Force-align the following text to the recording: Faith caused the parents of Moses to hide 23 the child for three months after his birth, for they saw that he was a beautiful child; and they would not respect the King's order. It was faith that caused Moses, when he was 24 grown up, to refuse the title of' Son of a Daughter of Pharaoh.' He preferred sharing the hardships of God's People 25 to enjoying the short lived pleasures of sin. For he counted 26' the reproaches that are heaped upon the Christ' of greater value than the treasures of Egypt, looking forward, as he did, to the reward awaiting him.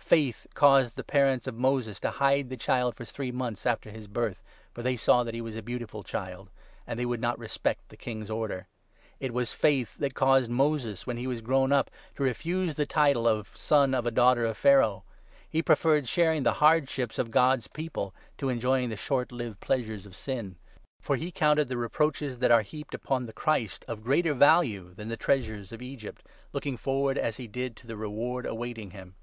Faith 0.00 0.48
caused 0.54 0.96
the 0.96 1.04
parents 1.04 1.46
of 1.46 1.54
Moses 1.54 2.00
to 2.00 2.10
hide 2.10 2.46
23 2.46 2.48
the 2.48 2.56
child 2.56 2.96
for 2.96 3.04
three 3.04 3.30
months 3.30 3.64
after 3.64 3.88
his 3.88 4.08
birth, 4.08 4.42
for 4.74 4.82
they 4.82 4.96
saw 4.96 5.22
that 5.22 5.32
he 5.32 5.40
was 5.40 5.54
a 5.54 5.62
beautiful 5.62 6.02
child; 6.02 6.50
and 6.88 6.98
they 6.98 7.06
would 7.06 7.20
not 7.20 7.38
respect 7.38 7.88
the 7.88 7.96
King's 7.96 8.28
order. 8.28 8.66
It 9.20 9.32
was 9.32 9.52
faith 9.52 9.96
that 9.98 10.16
caused 10.16 10.50
Moses, 10.50 11.06
when 11.06 11.18
he 11.18 11.28
was 11.28 11.38
24 11.38 11.46
grown 11.46 11.72
up, 11.72 11.88
to 12.16 12.24
refuse 12.24 12.74
the 12.74 12.84
title 12.84 13.28
of' 13.28 13.56
Son 13.56 13.94
of 13.94 14.04
a 14.06 14.10
Daughter 14.10 14.44
of 14.44 14.58
Pharaoh.' 14.58 15.04
He 15.48 15.62
preferred 15.62 16.08
sharing 16.08 16.42
the 16.42 16.54
hardships 16.54 17.16
of 17.16 17.30
God's 17.30 17.68
People 17.68 18.10
25 18.38 18.38
to 18.38 18.48
enjoying 18.48 18.88
the 18.88 18.96
short 18.96 19.30
lived 19.30 19.60
pleasures 19.60 20.04
of 20.04 20.16
sin. 20.16 20.56
For 21.00 21.14
he 21.14 21.30
counted 21.30 21.66
26' 21.66 21.68
the 21.68 21.76
reproaches 21.78 22.38
that 22.40 22.50
are 22.50 22.62
heaped 22.62 22.92
upon 22.96 23.26
the 23.26 23.32
Christ' 23.32 23.84
of 23.86 24.02
greater 24.02 24.34
value 24.34 24.94
than 24.94 25.10
the 25.10 25.16
treasures 25.16 25.70
of 25.70 25.80
Egypt, 25.80 26.26
looking 26.52 26.76
forward, 26.76 27.16
as 27.16 27.36
he 27.36 27.46
did, 27.46 27.76
to 27.76 27.86
the 27.86 27.96
reward 27.96 28.46
awaiting 28.46 28.90
him. 28.90 29.14